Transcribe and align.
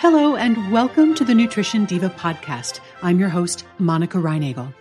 Hello, 0.00 0.34
and 0.34 0.72
welcome 0.72 1.14
to 1.14 1.26
the 1.26 1.34
Nutrition 1.34 1.84
Diva 1.84 2.08
podcast. 2.08 2.80
I'm 3.02 3.20
your 3.20 3.28
host, 3.28 3.66
Monica 3.78 4.16
Reinagel. 4.16 4.72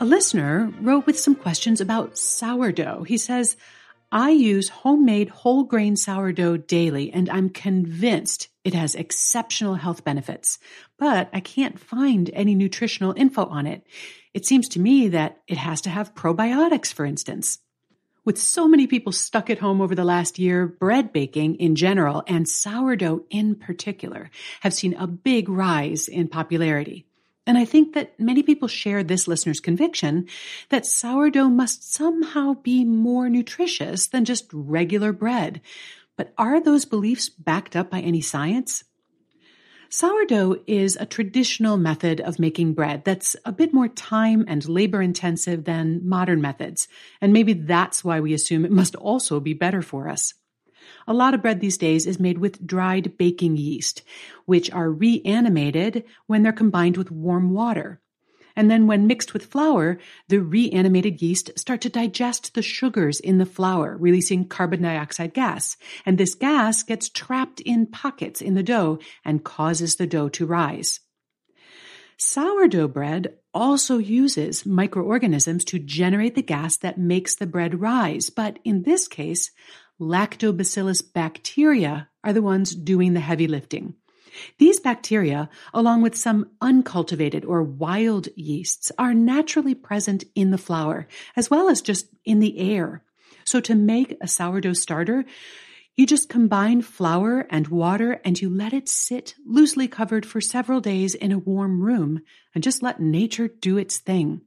A 0.00 0.06
listener 0.06 0.72
wrote 0.80 1.04
with 1.04 1.20
some 1.20 1.34
questions 1.34 1.82
about 1.82 2.16
sourdough. 2.16 3.02
He 3.02 3.18
says, 3.18 3.58
I 4.10 4.30
use 4.30 4.70
homemade 4.70 5.28
whole 5.28 5.64
grain 5.64 5.96
sourdough 5.96 6.56
daily, 6.56 7.12
and 7.12 7.28
I'm 7.28 7.50
convinced 7.50 8.48
it 8.64 8.72
has 8.72 8.94
exceptional 8.94 9.74
health 9.74 10.02
benefits, 10.02 10.58
but 10.98 11.28
I 11.34 11.40
can't 11.40 11.78
find 11.78 12.30
any 12.32 12.54
nutritional 12.54 13.12
info 13.18 13.44
on 13.44 13.66
it. 13.66 13.86
It 14.32 14.46
seems 14.46 14.66
to 14.70 14.80
me 14.80 15.08
that 15.08 15.42
it 15.46 15.58
has 15.58 15.82
to 15.82 15.90
have 15.90 16.14
probiotics, 16.14 16.90
for 16.90 17.04
instance. 17.04 17.58
With 18.28 18.36
so 18.36 18.68
many 18.68 18.86
people 18.86 19.12
stuck 19.12 19.48
at 19.48 19.60
home 19.60 19.80
over 19.80 19.94
the 19.94 20.04
last 20.04 20.38
year, 20.38 20.66
bread 20.66 21.14
baking 21.14 21.54
in 21.54 21.74
general 21.74 22.24
and 22.26 22.46
sourdough 22.46 23.24
in 23.30 23.54
particular 23.54 24.30
have 24.60 24.74
seen 24.74 24.92
a 24.92 25.06
big 25.06 25.48
rise 25.48 26.08
in 26.08 26.28
popularity. 26.28 27.06
And 27.46 27.56
I 27.56 27.64
think 27.64 27.94
that 27.94 28.20
many 28.20 28.42
people 28.42 28.68
share 28.68 29.02
this 29.02 29.28
listener's 29.28 29.60
conviction 29.60 30.28
that 30.68 30.84
sourdough 30.84 31.48
must 31.48 31.90
somehow 31.90 32.52
be 32.52 32.84
more 32.84 33.30
nutritious 33.30 34.08
than 34.08 34.26
just 34.26 34.44
regular 34.52 35.14
bread. 35.14 35.62
But 36.18 36.34
are 36.36 36.60
those 36.60 36.84
beliefs 36.84 37.30
backed 37.30 37.74
up 37.76 37.88
by 37.88 38.00
any 38.00 38.20
science? 38.20 38.84
Sourdough 39.90 40.62
is 40.66 40.96
a 40.96 41.06
traditional 41.06 41.78
method 41.78 42.20
of 42.20 42.38
making 42.38 42.74
bread 42.74 43.04
that's 43.06 43.36
a 43.46 43.52
bit 43.52 43.72
more 43.72 43.88
time 43.88 44.44
and 44.46 44.68
labor 44.68 45.00
intensive 45.00 45.64
than 45.64 46.06
modern 46.06 46.42
methods. 46.42 46.88
And 47.22 47.32
maybe 47.32 47.54
that's 47.54 48.04
why 48.04 48.20
we 48.20 48.34
assume 48.34 48.66
it 48.66 48.70
must 48.70 48.94
also 48.96 49.40
be 49.40 49.54
better 49.54 49.80
for 49.80 50.08
us. 50.08 50.34
A 51.06 51.14
lot 51.14 51.32
of 51.32 51.40
bread 51.40 51.60
these 51.60 51.78
days 51.78 52.06
is 52.06 52.20
made 52.20 52.36
with 52.36 52.66
dried 52.66 53.16
baking 53.16 53.56
yeast, 53.56 54.02
which 54.44 54.70
are 54.70 54.90
reanimated 54.90 56.04
when 56.26 56.42
they're 56.42 56.52
combined 56.52 56.98
with 56.98 57.10
warm 57.10 57.54
water. 57.54 57.98
And 58.58 58.68
then 58.68 58.88
when 58.88 59.06
mixed 59.06 59.34
with 59.34 59.46
flour, 59.46 59.98
the 60.26 60.40
reanimated 60.40 61.22
yeast 61.22 61.56
start 61.56 61.80
to 61.82 61.88
digest 61.88 62.54
the 62.54 62.62
sugars 62.62 63.20
in 63.20 63.38
the 63.38 63.46
flour, 63.46 63.96
releasing 63.96 64.48
carbon 64.48 64.82
dioxide 64.82 65.32
gas. 65.32 65.76
And 66.04 66.18
this 66.18 66.34
gas 66.34 66.82
gets 66.82 67.08
trapped 67.08 67.60
in 67.60 67.86
pockets 67.86 68.42
in 68.42 68.54
the 68.54 68.64
dough 68.64 68.98
and 69.24 69.44
causes 69.44 69.94
the 69.94 70.08
dough 70.08 70.28
to 70.30 70.44
rise. 70.44 70.98
Sourdough 72.16 72.88
bread 72.88 73.36
also 73.54 73.98
uses 73.98 74.66
microorganisms 74.66 75.64
to 75.66 75.78
generate 75.78 76.34
the 76.34 76.42
gas 76.42 76.78
that 76.78 76.98
makes 76.98 77.36
the 77.36 77.46
bread 77.46 77.80
rise, 77.80 78.28
but 78.28 78.58
in 78.64 78.82
this 78.82 79.06
case, 79.06 79.52
lactobacillus 80.00 81.00
bacteria 81.00 82.08
are 82.24 82.32
the 82.32 82.42
ones 82.42 82.74
doing 82.74 83.14
the 83.14 83.20
heavy 83.20 83.46
lifting. 83.46 83.94
These 84.58 84.80
bacteria, 84.80 85.48
along 85.72 86.02
with 86.02 86.16
some 86.16 86.50
uncultivated 86.60 87.44
or 87.44 87.62
wild 87.62 88.28
yeasts, 88.36 88.92
are 88.98 89.14
naturally 89.14 89.74
present 89.74 90.24
in 90.34 90.50
the 90.50 90.58
flour, 90.58 91.06
as 91.36 91.50
well 91.50 91.68
as 91.68 91.82
just 91.82 92.06
in 92.24 92.40
the 92.40 92.58
air. 92.58 93.02
So 93.44 93.60
to 93.60 93.74
make 93.74 94.16
a 94.20 94.28
sourdough 94.28 94.74
starter, 94.74 95.24
you 95.96 96.06
just 96.06 96.28
combine 96.28 96.82
flour 96.82 97.46
and 97.50 97.68
water 97.68 98.20
and 98.24 98.40
you 98.40 98.48
let 98.48 98.72
it 98.72 98.88
sit 98.88 99.34
loosely 99.44 99.88
covered 99.88 100.24
for 100.24 100.40
several 100.40 100.80
days 100.80 101.14
in 101.14 101.32
a 101.32 101.38
warm 101.38 101.82
room 101.82 102.20
and 102.54 102.62
just 102.62 102.82
let 102.82 103.00
nature 103.00 103.48
do 103.48 103.78
its 103.78 103.98
thing 103.98 104.42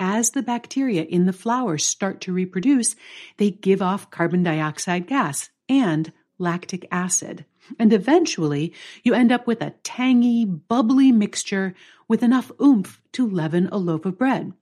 as 0.00 0.30
the 0.30 0.42
bacteria 0.42 1.02
in 1.02 1.26
the 1.26 1.32
flour 1.32 1.76
start 1.76 2.22
to 2.22 2.32
reproduce, 2.32 2.96
they 3.36 3.50
give 3.50 3.82
off 3.82 4.10
carbon 4.10 4.42
dioxide 4.42 5.06
gas 5.06 5.50
and 5.68 6.10
lactic 6.38 6.88
acid. 6.90 7.44
And 7.78 7.92
eventually, 7.92 8.74
you 9.02 9.14
end 9.14 9.32
up 9.32 9.46
with 9.46 9.62
a 9.62 9.74
tangy, 9.82 10.44
bubbly 10.44 11.12
mixture 11.12 11.74
with 12.08 12.22
enough 12.22 12.50
oomph 12.60 13.00
to 13.12 13.28
leaven 13.28 13.68
a 13.70 13.78
loaf 13.78 14.04
of 14.04 14.18
bread. 14.18 14.52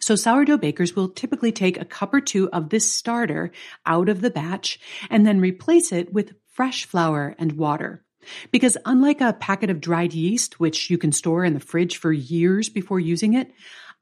So 0.00 0.14
sourdough 0.14 0.58
bakers 0.58 0.94
will 0.94 1.08
typically 1.08 1.52
take 1.52 1.80
a 1.80 1.84
cup 1.84 2.14
or 2.14 2.20
two 2.20 2.48
of 2.50 2.70
this 2.70 2.92
starter 2.92 3.50
out 3.84 4.08
of 4.08 4.20
the 4.20 4.30
batch 4.30 4.78
and 5.10 5.26
then 5.26 5.40
replace 5.40 5.92
it 5.92 6.12
with 6.12 6.34
fresh 6.46 6.84
flour 6.84 7.34
and 7.38 7.52
water. 7.52 8.04
Because 8.50 8.76
unlike 8.84 9.20
a 9.20 9.32
packet 9.32 9.70
of 9.70 9.80
dried 9.80 10.12
yeast, 10.12 10.60
which 10.60 10.90
you 10.90 10.98
can 10.98 11.12
store 11.12 11.44
in 11.44 11.54
the 11.54 11.60
fridge 11.60 11.96
for 11.96 12.12
years 12.12 12.68
before 12.68 13.00
using 13.00 13.34
it, 13.34 13.52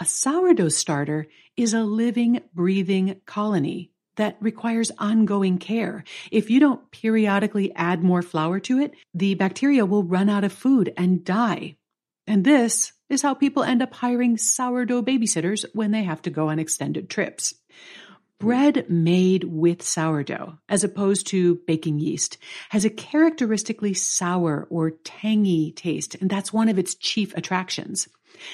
a 0.01 0.05
sourdough 0.05 0.69
starter 0.69 1.27
is 1.57 1.73
a 1.73 1.83
living, 1.83 2.43
breathing 2.55 3.21
colony 3.25 3.91
that 4.17 4.37
requires 4.41 4.91
ongoing 4.99 5.59
care. 5.59 6.05
If 6.31 6.51
you 6.51 6.61
don't 6.61 6.91
periodically 6.91 7.75
add 7.75 8.03
more 8.03 8.23
flour 8.23 8.61
to 8.61 8.81
it, 8.81 8.95
the 9.15 9.35
bacteria 9.35 9.87
will 9.87 10.03
run 10.03 10.29
out 10.29 10.45
of 10.45 10.53
food 10.53 10.93
and 10.97 11.25
die. 11.25 11.77
And 12.27 12.45
this 12.45 12.93
is 13.09 13.23
how 13.23 13.35
people 13.35 13.63
end 13.63 13.83
up 13.83 13.95
hiring 13.95 14.37
sourdough 14.37 15.03
babysitters 15.03 15.65
when 15.75 15.93
they 15.93 16.03
have 16.03 16.23
to 16.23 16.31
go 16.31 16.49
on 16.49 16.59
extended 16.59 17.09
trips. 17.09 17.55
Bread 18.39 18.91
made 18.91 19.45
with 19.45 19.83
sourdough, 19.83 20.59
as 20.69 20.85
opposed 20.85 21.27
to 21.29 21.55
baking 21.67 22.01
yeast, 22.01 22.37
has 22.69 22.85
a 22.85 22.91
characteristically 22.91 23.95
sour 23.95 24.67
or 24.69 24.91
tangy 24.91 25.73
taste, 25.73 26.17
and 26.17 26.29
that's 26.29 26.53
one 26.53 26.69
of 26.69 26.79
its 26.79 26.95
chief 26.95 27.35
attractions. 27.35 28.09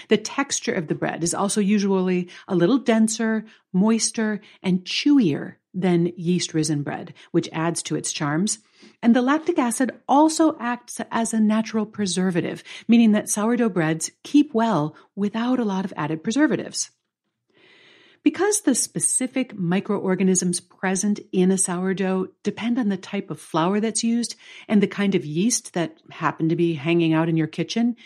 The 0.08 0.16
texture 0.16 0.72
of 0.72 0.86
the 0.86 0.94
bread 0.94 1.24
is 1.24 1.34
also 1.34 1.60
usually 1.60 2.28
a 2.46 2.54
little 2.54 2.78
denser, 2.78 3.44
moister, 3.72 4.40
and 4.62 4.84
chewier 4.84 5.56
than 5.74 6.12
yeast 6.16 6.54
risen 6.54 6.84
bread, 6.84 7.12
which 7.32 7.48
adds 7.52 7.82
to 7.82 7.96
its 7.96 8.12
charms. 8.12 8.60
And 9.02 9.16
the 9.16 9.22
lactic 9.22 9.58
acid 9.58 9.90
also 10.08 10.56
acts 10.60 11.00
as 11.10 11.34
a 11.34 11.40
natural 11.40 11.86
preservative, 11.86 12.62
meaning 12.86 13.12
that 13.12 13.28
sourdough 13.28 13.70
breads 13.70 14.12
keep 14.22 14.54
well 14.54 14.94
without 15.16 15.58
a 15.58 15.64
lot 15.64 15.84
of 15.84 15.92
added 15.96 16.22
preservatives. 16.22 16.90
Because 18.22 18.60
the 18.60 18.74
specific 18.76 19.58
microorganisms 19.58 20.60
present 20.60 21.18
in 21.32 21.50
a 21.50 21.58
sourdough 21.58 22.28
depend 22.44 22.78
on 22.78 22.88
the 22.88 22.96
type 22.96 23.30
of 23.30 23.40
flour 23.40 23.80
that's 23.80 24.04
used 24.04 24.36
and 24.68 24.80
the 24.80 24.86
kind 24.86 25.14
of 25.16 25.24
yeast 25.24 25.74
that 25.74 25.96
happen 26.10 26.48
to 26.48 26.56
be 26.56 26.74
hanging 26.74 27.12
out 27.14 27.28
in 27.28 27.36
your 27.36 27.48
kitchen, 27.48 27.96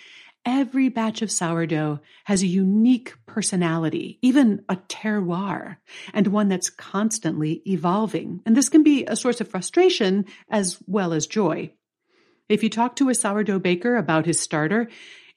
every 0.47 0.89
batch 0.89 1.21
of 1.21 1.31
sourdough 1.31 2.01
has 2.25 2.43
a 2.43 2.47
unique 2.47 3.15
personality, 3.27 4.19
even 4.23 4.65
a 4.71 4.77
terroir, 4.77 5.77
and 6.15 6.29
one 6.29 6.49
that's 6.49 6.71
constantly 6.71 7.61
evolving. 7.67 8.41
And 8.47 8.57
this 8.57 8.71
can 8.71 8.83
be 8.83 9.05
a 9.05 9.17
source 9.17 9.41
of 9.43 9.49
frustration 9.49 10.25
as 10.49 10.79
well 10.87 11.12
as 11.12 11.27
joy. 11.27 11.73
If 12.49 12.62
you 12.62 12.71
talk 12.71 12.97
to 12.97 13.09
a 13.09 13.15
sourdough 13.15 13.59
baker 13.59 13.97
about 13.97 14.25
his 14.25 14.41
starter, 14.41 14.89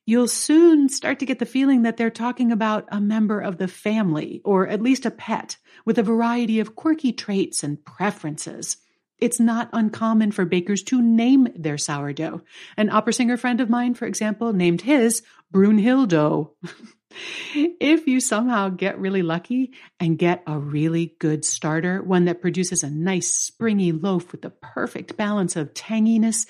you'll 0.09 0.27
soon 0.27 0.89
start 0.89 1.19
to 1.19 1.25
get 1.25 1.37
the 1.37 1.45
feeling 1.45 1.83
that 1.83 1.95
they're 1.95 2.09
talking 2.09 2.51
about 2.51 2.87
a 2.89 2.99
member 2.99 3.39
of 3.39 3.59
the 3.59 3.67
family, 3.67 4.41
or 4.43 4.67
at 4.67 4.81
least 4.81 5.05
a 5.05 5.11
pet, 5.11 5.57
with 5.85 5.99
a 5.99 6.03
variety 6.03 6.59
of 6.59 6.75
quirky 6.75 7.13
traits 7.13 7.63
and 7.63 7.85
preferences. 7.85 8.77
It's 9.19 9.39
not 9.39 9.69
uncommon 9.71 10.31
for 10.31 10.45
bakers 10.45 10.81
to 10.83 10.99
name 10.99 11.49
their 11.55 11.77
sourdough. 11.77 12.41
An 12.75 12.89
opera 12.89 13.13
singer 13.13 13.37
friend 13.37 13.61
of 13.61 13.69
mine, 13.69 13.93
for 13.93 14.07
example, 14.07 14.51
named 14.51 14.81
his 14.81 15.21
Brunhildo. 15.53 16.53
if 17.53 18.07
you 18.07 18.19
somehow 18.19 18.69
get 18.69 18.97
really 18.97 19.21
lucky 19.21 19.73
and 19.99 20.17
get 20.17 20.41
a 20.47 20.57
really 20.57 21.15
good 21.19 21.45
starter, 21.45 22.01
one 22.01 22.25
that 22.25 22.41
produces 22.41 22.83
a 22.83 22.89
nice 22.89 23.31
springy 23.31 23.91
loaf 23.91 24.31
with 24.31 24.41
the 24.41 24.49
perfect 24.49 25.17
balance 25.17 25.55
of 25.55 25.73
tanginess, 25.75 26.47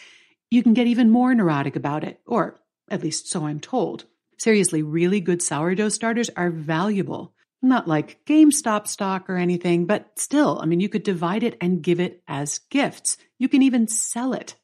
you 0.50 0.64
can 0.64 0.74
get 0.74 0.88
even 0.88 1.10
more 1.10 1.36
neurotic 1.36 1.76
about 1.76 2.06
it, 2.06 2.22
or 2.26 2.60
at 2.92 3.04
least 3.04 3.28
so 3.28 3.46
I'm 3.46 3.60
told. 3.60 4.06
Seriously, 4.38 4.82
really 4.82 5.20
good 5.20 5.42
sourdough 5.42 5.90
starters 5.90 6.30
are 6.36 6.50
valuable. 6.50 7.34
Not 7.62 7.88
like 7.88 8.24
GameStop 8.26 8.88
stock 8.88 9.30
or 9.30 9.36
anything, 9.36 9.86
but 9.86 10.18
still, 10.18 10.60
I 10.62 10.66
mean, 10.66 10.80
you 10.80 10.88
could 10.88 11.04
divide 11.04 11.44
it 11.44 11.58
and 11.60 11.82
give 11.82 12.00
it 12.00 12.24
as 12.28 12.60
gifts. 12.70 13.18
You 13.38 13.50
can 13.50 13.62
even 13.62 13.88
sell 13.88 14.34
it. 14.34 14.56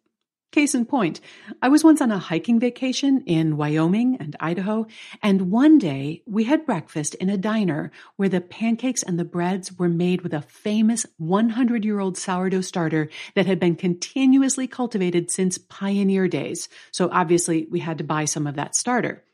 Case 0.56 0.74
in 0.74 0.86
point, 0.86 1.20
I 1.62 1.68
was 1.68 1.84
once 1.84 2.00
on 2.00 2.14
a 2.14 2.18
hiking 2.18 2.62
vacation 2.62 3.24
in 3.26 3.58
Wyoming 3.58 4.16
and 4.22 4.38
Idaho, 4.40 4.88
and 5.22 5.52
one 5.52 5.78
day 5.78 6.24
we 6.26 6.46
had 6.46 6.66
breakfast 6.66 7.14
in 7.16 7.28
a 7.28 7.36
diner 7.36 7.92
where 8.16 8.30
the 8.30 8.40
pancakes 8.40 9.04
and 9.04 9.20
the 9.20 9.26
breads 9.26 9.78
were 9.78 9.90
made 9.90 10.22
with 10.22 10.34
a 10.34 10.44
famous 10.44 11.06
100 11.18 11.84
year 11.84 12.00
old 12.00 12.18
sourdough 12.18 12.62
starter 12.62 13.10
that 13.34 13.48
had 13.48 13.60
been 13.60 13.76
continuously 13.76 14.66
cultivated 14.66 15.30
since 15.30 15.58
pioneer 15.58 16.30
days. 16.30 16.70
So 16.92 17.10
obviously 17.12 17.68
we 17.70 17.82
had 17.82 17.98
to 17.98 18.06
buy 18.06 18.24
some 18.24 18.48
of 18.48 18.56
that 18.56 18.78
starter. 18.78 19.26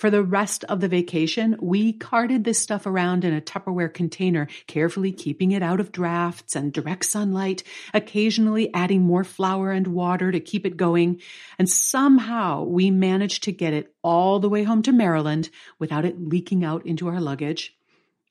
For 0.00 0.10
the 0.10 0.22
rest 0.22 0.64
of 0.64 0.80
the 0.80 0.88
vacation, 0.88 1.58
we 1.60 1.92
carted 1.92 2.42
this 2.42 2.58
stuff 2.58 2.86
around 2.86 3.22
in 3.22 3.34
a 3.34 3.40
Tupperware 3.42 3.92
container, 3.92 4.48
carefully 4.66 5.12
keeping 5.12 5.52
it 5.52 5.62
out 5.62 5.78
of 5.78 5.92
drafts 5.92 6.56
and 6.56 6.72
direct 6.72 7.04
sunlight, 7.04 7.64
occasionally 7.92 8.72
adding 8.72 9.02
more 9.02 9.24
flour 9.24 9.72
and 9.72 9.86
water 9.86 10.32
to 10.32 10.40
keep 10.40 10.64
it 10.64 10.78
going. 10.78 11.20
And 11.58 11.68
somehow 11.68 12.62
we 12.62 12.90
managed 12.90 13.44
to 13.44 13.52
get 13.52 13.74
it 13.74 13.94
all 14.00 14.40
the 14.40 14.48
way 14.48 14.62
home 14.62 14.80
to 14.84 14.92
Maryland 14.92 15.50
without 15.78 16.06
it 16.06 16.18
leaking 16.18 16.64
out 16.64 16.86
into 16.86 17.08
our 17.08 17.20
luggage. 17.20 17.76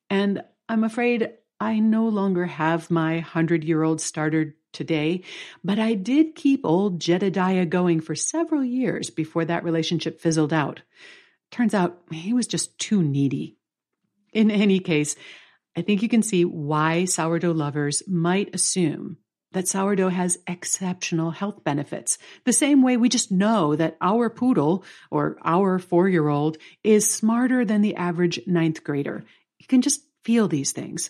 And 0.10 0.42
I'm 0.68 0.84
afraid 0.84 1.34
I 1.60 1.78
no 1.78 2.08
longer 2.08 2.48
have 2.48 2.90
my 2.90 3.20
hundred 3.20 3.64
year 3.64 3.84
old 3.84 4.02
starter 4.02 4.56
today, 4.74 5.22
but 5.64 5.78
I 5.78 5.94
did 5.94 6.34
keep 6.34 6.62
old 6.64 7.00
Jedediah 7.00 7.68
going 7.68 8.02
for 8.02 8.16
several 8.16 8.64
years 8.64 9.12
before 9.12 9.46
that 9.46 9.64
relationship 9.64 10.20
fizzled 10.20 10.52
out. 10.52 10.82
Turns 11.52 11.74
out 11.74 12.02
he 12.12 12.34
was 12.34 12.48
just 12.48 12.78
too 12.78 13.04
needy. 13.04 13.58
In 14.34 14.52
any 14.52 14.80
case, 14.80 15.16
I 15.76 15.82
think 15.82 16.02
you 16.02 16.10
can 16.10 16.22
see 16.22 16.46
why 16.46 17.06
sourdough 17.06 17.52
lovers 17.52 18.04
might 18.08 18.54
assume 18.54 19.18
that 19.52 19.68
sourdough 19.68 20.10
has 20.10 20.38
exceptional 20.48 21.32
health 21.32 21.64
benefits. 21.64 22.18
The 22.46 22.54
same 22.54 22.84
way 22.84 22.98
we 22.98 23.10
just 23.10 23.32
know 23.32 23.76
that 23.76 23.98
our 24.02 24.30
poodle 24.30 24.84
or 25.10 25.38
our 25.44 25.80
four 25.80 26.08
year 26.08 26.28
old 26.28 26.58
is 26.84 27.12
smarter 27.12 27.66
than 27.66 27.82
the 27.82 27.96
average 27.96 28.40
ninth 28.46 28.84
grader. 28.84 29.24
You 29.58 29.68
can 29.68 29.82
just 29.82 30.02
feel 30.24 30.48
these 30.48 30.72
things. 30.72 31.10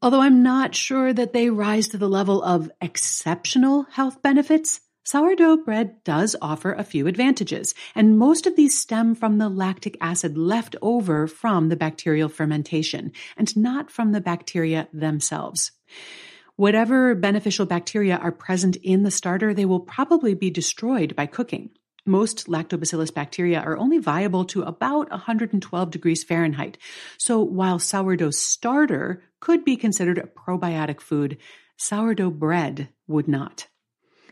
Although 0.00 0.20
I'm 0.20 0.44
not 0.44 0.76
sure 0.76 1.12
that 1.12 1.32
they 1.32 1.50
rise 1.50 1.88
to 1.88 1.98
the 1.98 2.08
level 2.08 2.40
of 2.40 2.70
exceptional 2.80 3.82
health 3.90 4.22
benefits, 4.22 4.80
sourdough 5.02 5.64
bread 5.64 6.04
does 6.04 6.36
offer 6.40 6.72
a 6.72 6.84
few 6.84 7.08
advantages, 7.08 7.74
and 7.96 8.16
most 8.16 8.46
of 8.46 8.54
these 8.54 8.78
stem 8.78 9.16
from 9.16 9.38
the 9.38 9.48
lactic 9.48 9.96
acid 10.00 10.38
left 10.38 10.76
over 10.80 11.26
from 11.26 11.68
the 11.68 11.74
bacterial 11.74 12.28
fermentation 12.28 13.10
and 13.36 13.56
not 13.56 13.90
from 13.90 14.12
the 14.12 14.20
bacteria 14.20 14.86
themselves. 14.92 15.72
Whatever 16.54 17.16
beneficial 17.16 17.66
bacteria 17.66 18.18
are 18.18 18.30
present 18.30 18.76
in 18.76 19.02
the 19.02 19.10
starter, 19.10 19.52
they 19.52 19.64
will 19.64 19.80
probably 19.80 20.34
be 20.34 20.50
destroyed 20.50 21.16
by 21.16 21.26
cooking. 21.26 21.70
Most 22.08 22.46
lactobacillus 22.46 23.12
bacteria 23.12 23.60
are 23.60 23.76
only 23.76 23.98
viable 23.98 24.46
to 24.46 24.62
about 24.62 25.10
112 25.10 25.90
degrees 25.90 26.24
Fahrenheit. 26.24 26.78
So 27.18 27.42
while 27.42 27.78
sourdough 27.78 28.30
starter 28.30 29.22
could 29.40 29.62
be 29.62 29.76
considered 29.76 30.16
a 30.16 30.22
probiotic 30.22 31.02
food, 31.02 31.36
sourdough 31.76 32.30
bread 32.30 32.88
would 33.06 33.28
not. 33.28 33.66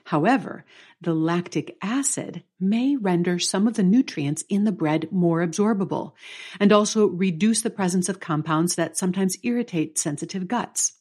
However, 0.04 0.64
the 1.02 1.12
lactic 1.12 1.76
acid 1.82 2.44
may 2.58 2.96
render 2.96 3.38
some 3.38 3.68
of 3.68 3.74
the 3.74 3.82
nutrients 3.82 4.42
in 4.48 4.64
the 4.64 4.72
bread 4.72 5.12
more 5.12 5.46
absorbable 5.46 6.12
and 6.58 6.72
also 6.72 7.06
reduce 7.06 7.60
the 7.60 7.68
presence 7.68 8.08
of 8.08 8.20
compounds 8.20 8.76
that 8.76 8.96
sometimes 8.96 9.36
irritate 9.42 9.98
sensitive 9.98 10.48
guts. 10.48 10.94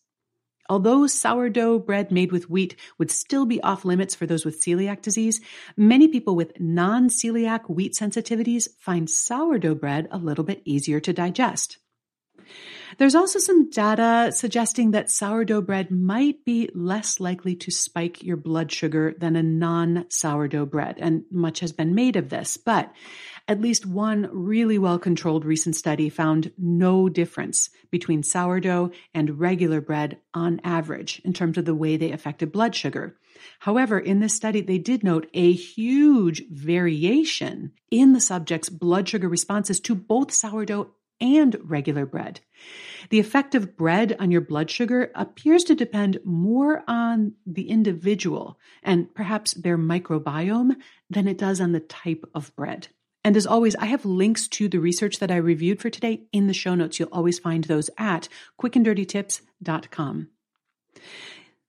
Although 0.68 1.06
sourdough 1.06 1.80
bread 1.80 2.12
made 2.12 2.32
with 2.32 2.50
wheat 2.50 2.76
would 2.98 3.12
still 3.12 3.46
be 3.46 3.62
off 3.62 3.86
limits 3.86 4.16
for 4.16 4.26
those 4.26 4.46
with 4.46 4.60
celiac 4.60 5.02
disease, 5.02 5.40
many 5.78 6.08
people 6.08 6.36
with 6.36 6.60
non 6.60 7.08
celiac 7.08 7.70
wheat 7.70 7.94
sensitivities 7.94 8.70
find 8.80 9.08
sourdough 9.08 9.76
bread 9.76 10.08
a 10.10 10.18
little 10.18 10.44
bit 10.44 10.64
easier 10.66 11.00
to 11.00 11.14
digest. 11.14 11.78
There's 12.98 13.16
also 13.16 13.40
some 13.40 13.70
data 13.70 14.32
suggesting 14.32 14.92
that 14.92 15.12
sourdough 15.12 15.62
bread 15.62 15.92
might 15.92 16.46
be 16.46 16.70
less 16.74 17.20
likely 17.20 17.56
to 17.56 17.72
spike 17.72 18.24
your 18.24 18.38
blood 18.38 18.72
sugar 18.72 19.16
than 19.18 19.36
a 19.36 19.44
non 19.44 20.06
sourdough 20.10 20.68
bread, 20.68 20.96
and 21.00 21.24
much 21.32 21.60
has 21.60 21.72
been 21.72 21.96
made 21.96 22.16
of 22.16 22.30
this. 22.30 22.58
But 22.58 22.94
at 23.48 23.62
least 23.62 23.86
one 23.86 24.30
really 24.32 24.80
well 24.80 24.98
controlled 24.98 25.46
recent 25.46 25.76
study 25.76 26.10
found 26.10 26.52
no 26.58 27.10
difference 27.10 27.70
between 27.92 28.24
sourdough 28.24 28.92
and 29.14 29.40
regular 29.40 29.82
bread 29.82 30.18
on 30.34 30.60
average 30.64 31.22
in 31.24 31.34
terms 31.34 31.58
of 31.58 31.66
the 31.66 31.76
way 31.76 31.98
they 31.98 32.12
affected 32.12 32.52
blood 32.52 32.76
sugar. 32.76 33.18
However, 33.60 34.00
in 34.00 34.20
this 34.20 34.34
study, 34.34 34.62
they 34.62 34.78
did 34.78 35.04
note 35.04 35.30
a 35.34 35.52
huge 35.52 36.44
variation 36.50 37.74
in 37.92 38.14
the 38.14 38.22
subject's 38.22 38.70
blood 38.70 39.08
sugar 39.08 39.28
responses 39.30 39.80
to 39.82 39.96
both 39.96 40.32
sourdough 40.32 40.92
and 41.20 41.58
regular 41.64 42.06
bread. 42.06 42.42
The 43.10 43.20
effect 43.20 43.56
of 43.56 43.78
bread 43.78 44.16
on 44.20 44.32
your 44.32 44.42
blood 44.42 44.70
sugar 44.70 45.12
appears 45.16 45.64
to 45.66 45.76
depend 45.76 46.20
more 46.24 46.84
on 46.88 47.34
the 47.46 47.70
individual 47.70 48.60
and 48.84 49.14
perhaps 49.14 49.54
their 49.54 49.78
microbiome 49.78 50.76
than 51.10 51.28
it 51.28 51.38
does 51.38 51.62
on 51.62 51.72
the 51.72 51.80
type 51.80 52.26
of 52.34 52.56
bread. 52.56 52.88
And 53.24 53.36
as 53.36 53.48
always, 53.48 53.76
I 53.78 53.86
have 53.86 54.06
links 54.06 54.48
to 54.50 54.68
the 54.68 54.80
research 54.80 55.18
that 55.20 55.32
I 55.32 55.38
reviewed 55.38 55.82
for 55.82 55.90
today 55.90 56.28
in 56.32 56.46
the 56.46 56.54
show 56.54 56.76
notes. 56.76 57.00
You'll 57.00 57.10
always 57.12 57.40
find 57.40 57.64
those 57.64 57.90
at 57.98 58.30
quickanddirtytips.com. 58.62 60.30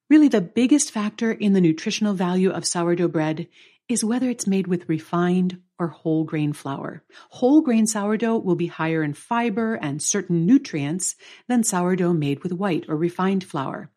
Really, 0.09 0.29
the 0.29 0.41
biggest 0.41 0.93
factor 0.93 1.33
in 1.33 1.53
the 1.53 1.61
nutritional 1.61 2.15
value 2.15 2.51
of 2.51 2.67
sourdough 2.67 3.09
bread 3.09 3.49
is 3.89 4.05
whether 4.05 4.29
it's 4.29 4.47
made 4.47 4.67
with 4.67 4.89
refined 4.89 5.61
or 5.79 5.89
whole 5.89 6.25
grain 6.25 6.53
flour. 6.53 7.03
Whole 7.31 7.61
grain 7.61 7.87
sourdough 7.87 8.39
will 8.39 8.57
be 8.57 8.67
higher 8.67 9.03
in 9.03 9.15
fiber 9.15 9.75
and 9.75 10.03
certain 10.03 10.47
nutrients 10.47 11.15
than 11.49 11.63
sourdough 11.63 12.15
made 12.15 12.43
with 12.43 12.53
white 12.53 12.87
or 12.89 12.97
refined 12.97 13.45
flour. 13.45 13.91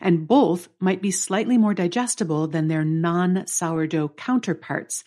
And 0.00 0.26
both 0.26 0.68
might 0.80 1.02
be 1.02 1.10
slightly 1.10 1.58
more 1.58 1.74
digestible 1.74 2.48
than 2.48 2.68
their 2.68 2.84
non 2.84 3.46
sourdough 3.46 4.08
counterparts, 4.16 5.04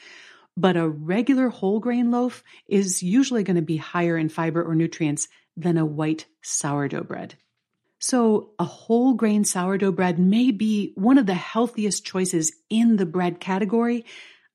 but 0.55 0.77
a 0.77 0.87
regular 0.87 1.49
whole 1.49 1.79
grain 1.79 2.11
loaf 2.11 2.43
is 2.67 3.01
usually 3.01 3.43
going 3.43 3.55
to 3.55 3.61
be 3.61 3.77
higher 3.77 4.17
in 4.17 4.29
fiber 4.29 4.63
or 4.63 4.75
nutrients 4.75 5.27
than 5.57 5.77
a 5.77 5.85
white 5.85 6.25
sourdough 6.41 7.03
bread. 7.03 7.35
So, 7.99 8.51
a 8.57 8.63
whole 8.63 9.13
grain 9.13 9.43
sourdough 9.43 9.91
bread 9.91 10.19
may 10.19 10.51
be 10.51 10.93
one 10.95 11.17
of 11.17 11.25
the 11.25 11.33
healthiest 11.33 12.05
choices 12.05 12.53
in 12.69 12.95
the 12.95 13.05
bread 13.05 13.41
category, 13.41 14.05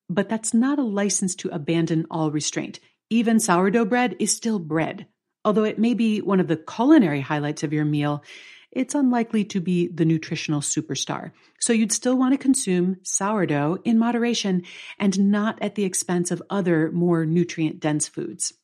but 0.09 0.31
that's 0.31 0.55
not 0.55 0.79
a 0.79 0.83
license 0.83 1.35
to 1.37 1.51
abandon 1.51 2.07
all 2.11 2.31
restraint. 2.31 2.81
Even 3.11 3.39
sourdough 3.39 3.85
bread 3.85 4.17
is 4.19 4.35
still 4.35 4.59
bread. 4.59 5.07
Although 5.45 5.65
it 5.65 5.79
may 5.79 5.93
be 5.93 6.23
one 6.23 6.41
of 6.41 6.49
the 6.49 6.57
culinary 6.57 7.21
highlights 7.21 7.63
of 7.63 7.73
your 7.73 7.85
meal, 7.85 8.25
it's 8.73 8.95
unlikely 8.95 9.45
to 9.45 9.61
be 9.61 9.89
the 9.89 10.07
nutritional 10.07 10.61
superstar. 10.61 11.33
So 11.61 11.73
you'd 11.73 11.93
still 11.93 12.17
want 12.17 12.33
to 12.33 12.39
consume 12.39 12.97
sourdough 13.03 13.79
in 13.85 13.99
moderation 13.99 14.63
and 14.99 15.31
not 15.31 15.63
at 15.63 15.75
the 15.75 15.85
expense 15.85 16.31
of 16.31 16.43
other 16.51 16.91
more 16.91 17.27
nutrient 17.27 17.79
dense 17.79 18.09
foods. 18.09 18.55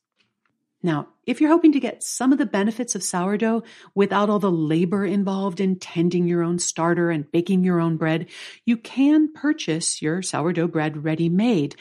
Now, 0.83 1.09
if 1.27 1.39
you're 1.39 1.51
hoping 1.51 1.71
to 1.73 1.79
get 1.79 2.03
some 2.03 2.31
of 2.31 2.39
the 2.39 2.45
benefits 2.45 2.95
of 2.95 3.03
sourdough 3.03 3.63
without 3.93 4.29
all 4.29 4.39
the 4.39 4.51
labor 4.51 5.05
involved 5.05 5.59
in 5.59 5.77
tending 5.77 6.27
your 6.27 6.41
own 6.41 6.57
starter 6.57 7.11
and 7.11 7.31
baking 7.31 7.63
your 7.63 7.79
own 7.79 7.97
bread, 7.97 8.27
you 8.65 8.77
can 8.77 9.31
purchase 9.31 10.01
your 10.01 10.21
sourdough 10.21 10.67
bread 10.67 11.03
ready 11.03 11.29
made. 11.29 11.75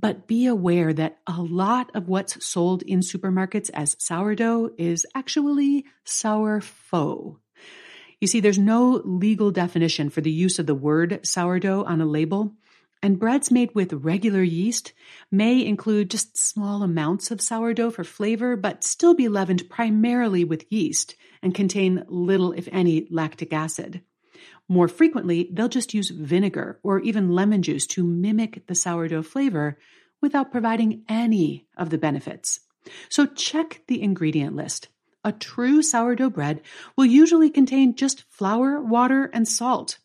But 0.00 0.26
be 0.26 0.46
aware 0.46 0.92
that 0.92 1.18
a 1.26 1.42
lot 1.42 1.90
of 1.94 2.08
what's 2.08 2.44
sold 2.44 2.82
in 2.82 3.00
supermarkets 3.00 3.68
as 3.74 3.96
sourdough 3.98 4.70
is 4.78 5.04
actually 5.14 5.84
sour 6.04 6.60
faux. 6.60 7.40
You 8.20 8.28
see, 8.28 8.40
there's 8.40 8.58
no 8.58 9.02
legal 9.04 9.50
definition 9.50 10.08
for 10.08 10.20
the 10.20 10.30
use 10.30 10.58
of 10.58 10.66
the 10.66 10.74
word 10.74 11.20
sourdough 11.24 11.84
on 11.84 12.00
a 12.00 12.06
label. 12.06 12.54
And 13.02 13.18
breads 13.18 13.50
made 13.50 13.74
with 13.74 13.92
regular 13.92 14.42
yeast 14.42 14.92
may 15.30 15.64
include 15.64 16.10
just 16.10 16.36
small 16.36 16.82
amounts 16.82 17.30
of 17.30 17.40
sourdough 17.40 17.92
for 17.92 18.04
flavor, 18.04 18.56
but 18.56 18.82
still 18.82 19.14
be 19.14 19.28
leavened 19.28 19.70
primarily 19.70 20.44
with 20.44 20.70
yeast 20.72 21.14
and 21.42 21.54
contain 21.54 22.04
little, 22.08 22.52
if 22.52 22.68
any, 22.72 23.06
lactic 23.10 23.52
acid. 23.52 24.02
More 24.68 24.88
frequently, 24.88 25.48
they'll 25.52 25.68
just 25.68 25.94
use 25.94 26.10
vinegar 26.10 26.80
or 26.82 27.00
even 27.00 27.32
lemon 27.32 27.62
juice 27.62 27.86
to 27.88 28.04
mimic 28.04 28.66
the 28.66 28.74
sourdough 28.74 29.22
flavor 29.22 29.78
without 30.20 30.52
providing 30.52 31.04
any 31.08 31.66
of 31.76 31.90
the 31.90 31.98
benefits. 31.98 32.60
So 33.08 33.26
check 33.26 33.82
the 33.86 34.02
ingredient 34.02 34.56
list. 34.56 34.88
A 35.24 35.32
true 35.32 35.82
sourdough 35.82 36.30
bread 36.30 36.62
will 36.96 37.06
usually 37.06 37.50
contain 37.50 37.94
just 37.94 38.24
flour, 38.30 38.80
water, 38.80 39.30
and 39.32 39.46
salt. 39.46 39.98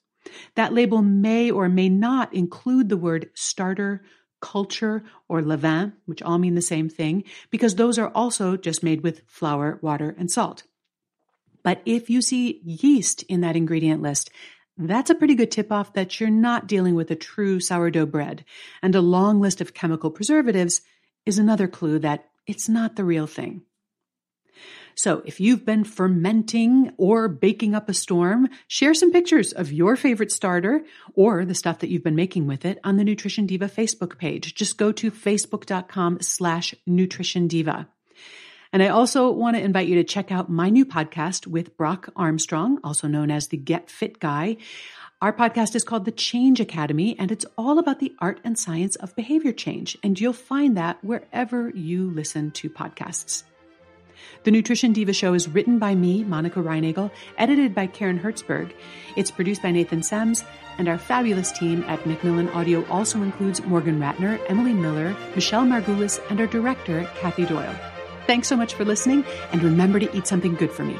That 0.55 0.73
label 0.73 1.01
may 1.01 1.51
or 1.51 1.69
may 1.69 1.89
not 1.89 2.33
include 2.33 2.89
the 2.89 2.97
word 2.97 3.29
starter, 3.33 4.03
culture, 4.41 5.03
or 5.27 5.41
levain, 5.41 5.93
which 6.05 6.21
all 6.21 6.37
mean 6.37 6.55
the 6.55 6.61
same 6.61 6.89
thing, 6.89 7.23
because 7.49 7.75
those 7.75 7.97
are 7.97 8.09
also 8.09 8.57
just 8.57 8.83
made 8.83 9.01
with 9.01 9.21
flour, 9.25 9.79
water, 9.81 10.15
and 10.17 10.29
salt. 10.29 10.63
But 11.63 11.81
if 11.85 12.09
you 12.09 12.21
see 12.21 12.61
yeast 12.63 13.23
in 13.23 13.41
that 13.41 13.55
ingredient 13.55 14.01
list, 14.01 14.29
that's 14.77 15.09
a 15.09 15.15
pretty 15.15 15.35
good 15.35 15.51
tip 15.51 15.71
off 15.71 15.93
that 15.93 16.19
you're 16.19 16.29
not 16.29 16.67
dealing 16.67 16.95
with 16.95 17.09
a 17.11 17.15
true 17.15 17.59
sourdough 17.59 18.07
bread. 18.07 18.43
And 18.81 18.95
a 18.95 19.01
long 19.01 19.39
list 19.39 19.61
of 19.61 19.73
chemical 19.73 20.11
preservatives 20.11 20.81
is 21.25 21.37
another 21.37 21.67
clue 21.67 21.99
that 21.99 22.25
it's 22.47 22.67
not 22.67 22.95
the 22.95 23.05
real 23.05 23.27
thing. 23.27 23.61
So 24.95 25.21
if 25.25 25.39
you've 25.39 25.65
been 25.65 25.83
fermenting 25.83 26.91
or 26.97 27.27
baking 27.27 27.75
up 27.75 27.89
a 27.89 27.93
storm, 27.93 28.49
share 28.67 28.93
some 28.93 29.11
pictures 29.11 29.51
of 29.51 29.71
your 29.71 29.95
favorite 29.95 30.31
starter 30.31 30.83
or 31.15 31.45
the 31.45 31.55
stuff 31.55 31.79
that 31.79 31.89
you've 31.89 32.03
been 32.03 32.15
making 32.15 32.47
with 32.47 32.65
it 32.65 32.79
on 32.83 32.97
the 32.97 33.03
Nutrition 33.03 33.45
Diva 33.45 33.67
Facebook 33.67 34.17
page. 34.17 34.53
Just 34.53 34.77
go 34.77 34.91
to 34.91 35.11
facebook.com 35.11 36.19
slash 36.21 36.75
nutrition 36.85 37.47
diva. 37.47 37.87
And 38.71 38.81
I 38.81 38.87
also 38.87 39.31
want 39.31 39.55
to 39.55 39.61
invite 39.61 39.87
you 39.87 39.95
to 39.95 40.03
check 40.03 40.31
out 40.31 40.49
my 40.49 40.69
new 40.69 40.85
podcast 40.85 41.45
with 41.45 41.77
Brock 41.77 42.09
Armstrong, 42.15 42.79
also 42.83 43.07
known 43.07 43.29
as 43.29 43.47
the 43.47 43.57
Get 43.57 43.89
Fit 43.89 44.19
Guy. 44.19 44.57
Our 45.21 45.31
podcast 45.31 45.75
is 45.75 45.83
called 45.83 46.05
The 46.05 46.11
Change 46.11 46.59
Academy, 46.59 47.15
and 47.17 47.31
it's 47.31 47.45
all 47.55 47.77
about 47.77 47.99
the 47.99 48.13
art 48.19 48.41
and 48.43 48.57
science 48.57 48.95
of 48.97 49.15
behavior 49.15 49.53
change. 49.53 49.97
And 50.03 50.19
you'll 50.19 50.33
find 50.33 50.75
that 50.75 51.03
wherever 51.03 51.69
you 51.69 52.09
listen 52.09 52.51
to 52.51 52.69
podcasts. 52.69 53.43
The 54.43 54.51
Nutrition 54.51 54.91
Diva 54.91 55.13
Show 55.13 55.33
is 55.33 55.47
written 55.47 55.79
by 55.79 55.95
me, 55.95 56.25
Monica 56.25 56.59
Reinagel, 56.59 57.11
edited 57.37 57.73
by 57.73 57.87
Karen 57.87 58.19
Hertzberg. 58.19 58.73
It's 59.15 59.31
produced 59.31 59.61
by 59.63 59.71
Nathan 59.71 60.03
Sems, 60.03 60.43
and 60.77 60.89
our 60.89 60.97
fabulous 60.97 61.49
team 61.53 61.85
at 61.87 62.05
Macmillan 62.05 62.49
Audio 62.49 62.85
also 62.87 63.21
includes 63.21 63.63
Morgan 63.63 64.01
Ratner, 64.01 64.41
Emily 64.49 64.73
Miller, 64.73 65.15
Michelle 65.33 65.63
Margulis, 65.63 66.19
and 66.29 66.41
our 66.41 66.47
director, 66.47 67.09
Kathy 67.21 67.45
Doyle. 67.45 67.73
Thanks 68.27 68.49
so 68.49 68.57
much 68.57 68.73
for 68.73 68.83
listening, 68.83 69.23
and 69.53 69.63
remember 69.63 69.97
to 69.97 70.13
eat 70.17 70.27
something 70.27 70.55
good 70.55 70.71
for 70.71 70.83
me. 70.83 70.99